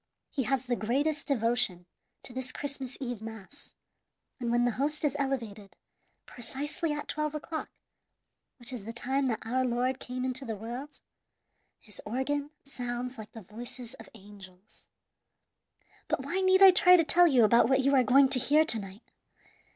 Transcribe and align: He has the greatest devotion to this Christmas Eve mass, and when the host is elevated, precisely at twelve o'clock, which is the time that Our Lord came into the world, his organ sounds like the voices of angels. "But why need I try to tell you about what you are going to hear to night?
He 0.31 0.45
has 0.49 0.65
the 0.65 0.75
greatest 0.75 1.27
devotion 1.27 1.85
to 2.23 2.33
this 2.33 2.51
Christmas 2.51 2.97
Eve 2.99 3.21
mass, 3.21 3.75
and 4.39 4.49
when 4.49 4.65
the 4.65 4.71
host 4.81 5.05
is 5.05 5.15
elevated, 5.19 5.75
precisely 6.25 6.91
at 6.91 7.07
twelve 7.07 7.35
o'clock, 7.35 7.69
which 8.57 8.73
is 8.73 8.83
the 8.85 8.93
time 8.93 9.27
that 9.27 9.45
Our 9.45 9.63
Lord 9.63 9.99
came 9.99 10.25
into 10.25 10.43
the 10.43 10.55
world, 10.55 11.01
his 11.79 12.01
organ 12.03 12.49
sounds 12.63 13.19
like 13.19 13.33
the 13.33 13.43
voices 13.43 13.93
of 13.93 14.09
angels. 14.15 14.83
"But 16.07 16.21
why 16.21 16.41
need 16.41 16.63
I 16.63 16.71
try 16.71 16.97
to 16.97 17.03
tell 17.03 17.27
you 17.27 17.43
about 17.43 17.69
what 17.69 17.81
you 17.81 17.93
are 17.93 18.01
going 18.03 18.29
to 18.29 18.39
hear 18.39 18.65
to 18.65 18.79
night? 18.79 19.03